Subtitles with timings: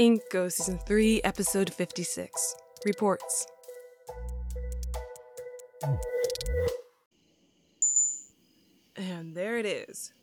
[0.00, 2.54] Inco, Season 3, Episode 56.
[2.86, 3.46] Reports.
[8.96, 10.14] And there it is.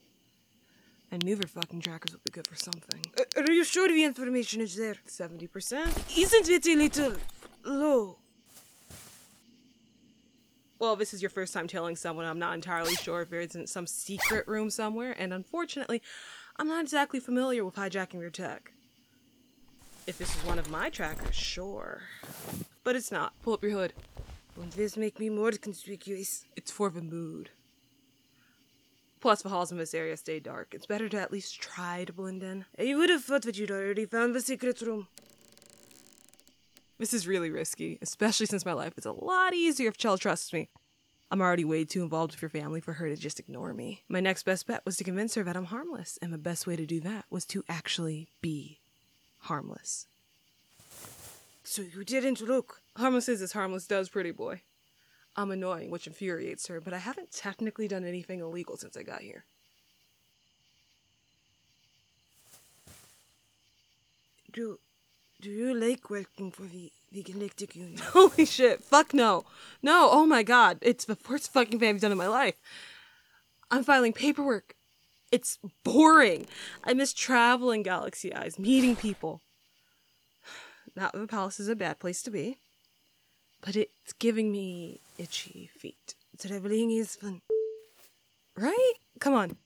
[1.11, 3.01] I knew their fucking trackers would be good for something.
[3.19, 4.95] Uh, are you sure the information is there?
[5.07, 6.17] 70%?
[6.17, 7.17] Isn't it a little
[7.63, 8.17] low?
[10.79, 13.69] Well, this is your first time telling someone I'm not entirely sure if there isn't
[13.69, 16.01] some secret room somewhere, and unfortunately,
[16.57, 18.71] I'm not exactly familiar with hijacking their tech.
[20.07, 22.03] If this is one of my trackers, sure.
[22.85, 23.33] But it's not.
[23.41, 23.91] Pull up your hood.
[24.55, 26.45] Won't this make me more conspicuous?
[26.55, 27.49] It's for the mood.
[29.19, 30.73] Plus, the halls in this area stay dark.
[30.73, 32.63] It's better to at least try to blend in.
[32.79, 35.09] I would have thought that you'd already found the secret room.
[36.97, 40.53] This is really risky, especially since my life is a lot easier if Chell trusts
[40.53, 40.69] me.
[41.29, 44.03] I'm already way too involved with your family for her to just ignore me.
[44.07, 46.77] My next best bet was to convince her that I'm harmless, and the best way
[46.77, 48.79] to do that was to actually be
[49.47, 50.07] harmless.
[51.63, 52.81] So you didn't look.
[52.95, 54.61] Harmless is as harmless does, pretty boy.
[55.35, 59.21] I'm annoying, which infuriates her, but I haven't technically done anything illegal since I got
[59.21, 59.43] here.
[64.51, 64.79] Do,
[65.41, 67.97] do you like working for the, the Galactic Union?
[68.03, 69.45] Holy shit, fuck no.
[69.83, 72.55] No, oh my god, it's the worst fucking thing I've done in my life.
[73.69, 74.76] I'm filing paperwork.
[75.31, 76.47] It's boring.
[76.83, 79.41] I miss traveling Galaxy Eyes, meeting people.
[80.95, 82.59] Not that the palace is a bad place to be,
[83.61, 86.15] but it's giving me itchy feet.
[86.39, 87.41] Traveling is fun.
[88.55, 88.93] Right?
[89.19, 89.57] Come on.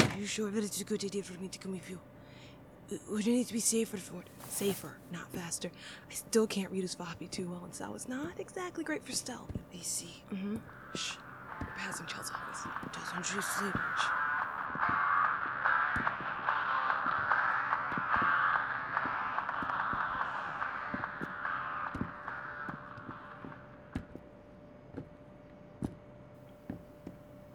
[0.00, 2.00] Are you sure that it's a good idea for me to come with you?
[2.92, 4.28] Uh, Would you need to be safer for it?
[4.48, 5.70] Safer, not faster.
[6.10, 9.12] I still can't read his floppy too well, and so it's not exactly great for
[9.12, 9.50] stealth.
[9.82, 10.22] See.
[10.32, 10.56] Mm-hmm.
[10.94, 11.16] Shh.
[11.60, 12.66] We're passing Chell's office.
[12.92, 13.74] Doesn't you sleep?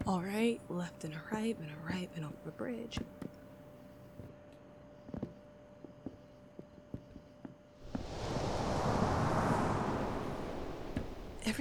[0.08, 2.98] All right, left and a right, and a right, and over the bridge.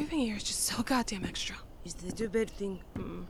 [0.01, 1.57] Everything here is just so goddamn extra.
[1.85, 2.81] Is that a bad thing?
[2.97, 3.27] Mm.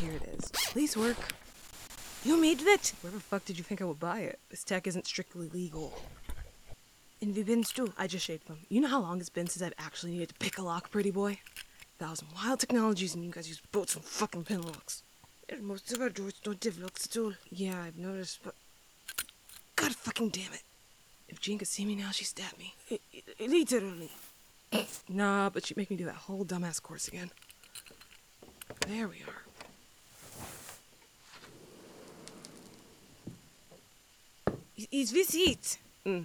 [0.00, 0.50] Here it is.
[0.72, 1.18] Please work.
[2.24, 2.94] You made that?
[3.02, 4.38] Where the fuck did you think I would buy it?
[4.48, 5.92] This tech isn't strictly legal.
[7.20, 7.92] In the bins too.
[7.98, 8.60] I just shaped them.
[8.70, 11.10] You know how long it's been since I've actually needed to pick a lock, pretty
[11.10, 11.40] boy?
[11.98, 15.02] Thousand wild technologies, and you guys use boats and fucking pin locks.
[15.50, 17.34] And most of our doors don't have locks at all.
[17.50, 18.54] Yeah, I've noticed, but.
[19.76, 20.62] God fucking damn it.
[21.44, 22.72] Jean could see me now, she'd stab me.
[23.38, 24.10] Literally.
[25.10, 27.30] Nah, but she'd make me do that whole dumbass course again.
[28.88, 29.42] There we are.
[34.90, 35.78] Is this it?
[36.06, 36.24] Mm.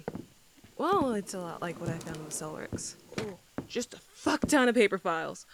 [0.78, 2.94] Well, it's a lot like what I found with Celrix.
[3.20, 3.38] Oh,
[3.68, 5.44] Just a fuck ton of paper files.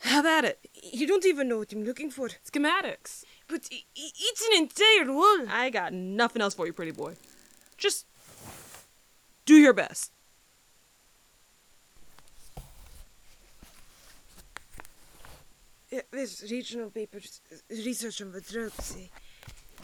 [0.00, 0.58] How about it.
[0.82, 2.30] you don't even know what I'm looking for.
[2.50, 3.24] Schematics.
[3.48, 5.46] But it's an entire wall.
[5.50, 7.16] I got nothing else for you, pretty boy.
[7.82, 8.06] Just
[9.44, 10.12] do your best.
[16.12, 18.96] There's regional papers, uh, research on the drugs.
[18.96, 19.08] eh,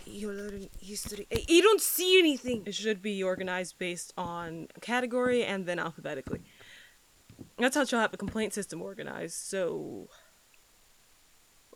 [0.07, 1.27] You learn history.
[1.31, 2.63] Eh, You don't see anything.
[2.67, 6.43] It should be organized based on category and then alphabetically.
[7.59, 9.35] That's how she'll have the complaint system organized.
[9.35, 10.09] So,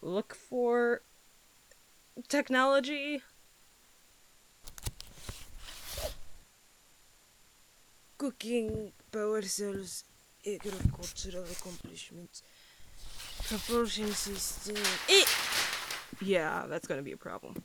[0.00, 1.02] look for
[2.28, 3.22] technology.
[8.22, 10.04] Cooking, power cells,
[10.46, 12.44] agricultural accomplishments,
[13.48, 14.76] propulsion system.
[15.08, 15.24] Eh,
[16.20, 17.60] Yeah, that's to be a problem.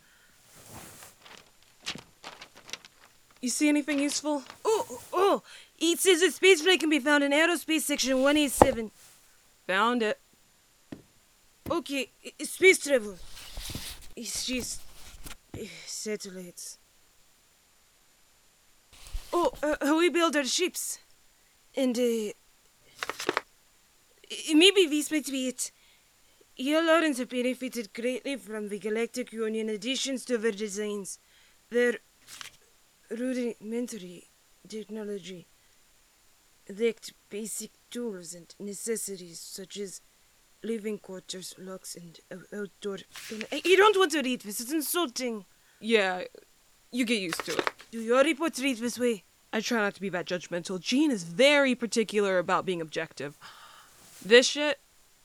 [3.40, 4.42] You see anything useful?
[4.66, 5.44] Oh, oh!
[5.78, 8.90] It says that spaceflight can be found in aerospace section 187.
[9.68, 10.20] Found it.
[11.70, 12.10] Okay,
[12.42, 13.16] space travel.
[14.16, 14.82] It's just
[15.56, 16.80] eh, satellites.
[19.40, 20.98] Oh, uh, we build our ships,
[21.76, 22.32] and uh,
[24.52, 25.72] maybe this might be it.
[26.56, 31.20] Your Lawrence have benefited greatly from the Galactic Union additions to their designs.
[31.70, 31.98] Their
[33.12, 34.24] rudimentary
[34.68, 35.46] technology
[36.68, 40.02] lacked basic tools and necessities such as
[40.64, 42.20] living quarters, locks, and
[42.52, 42.98] outdoor.
[43.64, 44.62] You don't want to read this.
[44.62, 45.46] It's insulting.
[45.80, 46.24] Yeah,
[46.92, 47.70] you get used to it.
[47.92, 49.26] Do your reports read this way?
[49.58, 50.80] I try not to be that judgmental.
[50.80, 53.40] Gene is very particular about being objective.
[54.24, 54.78] This shit,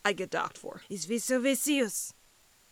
[0.06, 0.80] I get docked for.
[0.88, 2.14] Is Vesovesios?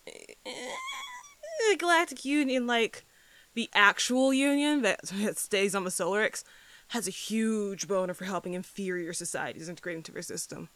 [0.06, 3.04] The Galactic Union, like
[3.52, 6.44] the actual union that, that stays on the Solarix,
[6.88, 10.70] has a huge boner for helping inferior societies integrate into their system.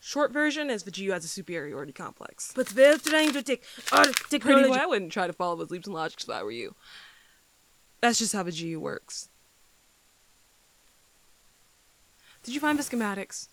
[0.00, 2.52] Short version is the GU has a superiority complex.
[2.54, 4.68] But we're trying to take our technology.
[4.68, 6.76] boy, I wouldn't try to follow those leaps and logics if I were you.
[8.04, 9.30] That's just how the GU works.
[12.42, 13.48] Did you find the schematics?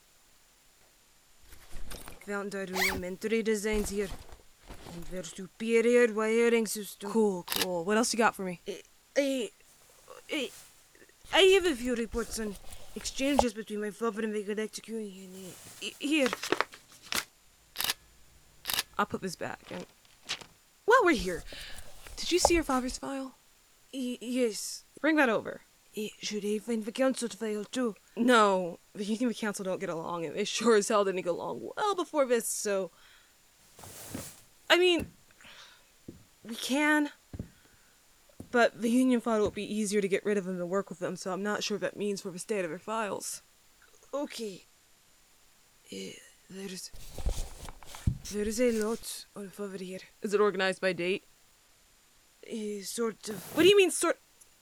[2.27, 4.09] Found our rudimentary designs here.
[4.93, 7.11] And their superior wiring system.
[7.11, 7.85] Cool, cool.
[7.85, 8.59] What else you got for me?
[9.17, 9.51] I,
[10.29, 10.49] I,
[11.33, 12.53] I have a few reports on
[12.93, 15.29] exchanges between my father and the Galactic Union.
[15.81, 16.27] Uh, Here.
[18.99, 19.61] I'll put this back.
[19.71, 19.85] And
[20.83, 21.41] while we're here,
[22.17, 23.35] did you see your father's file?
[23.93, 24.83] Y- yes.
[25.01, 25.61] Bring that over.
[25.95, 27.95] Eh, Should I find the council file too?
[28.15, 31.21] No, the Union and the Council don't get along, and they sure as hell didn't
[31.23, 32.91] get along well before this, so.
[34.69, 35.11] I mean,
[36.43, 37.09] we can,
[38.51, 40.89] but the Union thought it would be easier to get rid of them than work
[40.89, 43.41] with them, so I'm not sure what that means for the state of their files.
[44.13, 44.65] Okay.
[45.91, 45.97] Uh,
[46.49, 46.89] there's
[48.31, 49.99] there's a lot of over here.
[50.21, 51.25] Is it organized by date?
[52.49, 53.55] Uh, sort of.
[53.55, 54.17] What do you mean, sort?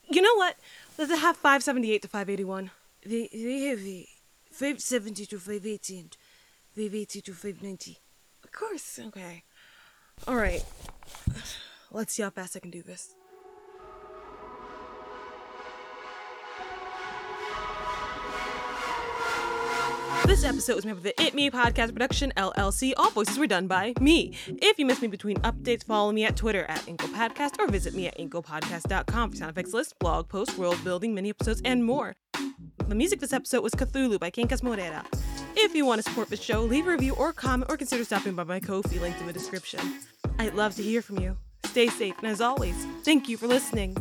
[0.09, 0.55] You know what?
[0.97, 2.71] It have 578 to 581?
[3.05, 4.07] They they have a
[4.51, 6.17] 570 to 580 and
[6.75, 7.97] 580 to 590.
[8.43, 9.43] Of course, okay.
[10.27, 10.65] Alright.
[11.91, 13.15] Let's see how fast I can do this.
[20.29, 22.93] This episode was made with the It Me Podcast Production LLC.
[22.97, 24.35] All voices were done by me.
[24.45, 27.95] If you miss me between updates, follow me at Twitter at Inco Podcast or visit
[27.95, 32.15] me at incopodcast.com for sound effects list, blog posts, world building, mini episodes, and more.
[32.87, 35.03] The music this episode was Cthulhu by Quincas Moreira.
[35.55, 38.35] If you want to support the show, leave a review or comment or consider stopping
[38.35, 39.79] by my Ko-fi linked in the description.
[40.37, 41.37] I'd love to hear from you.
[41.65, 43.97] Stay safe, and as always, thank you for listening.